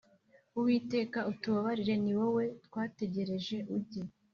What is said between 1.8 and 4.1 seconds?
ni wowe twategereje ujye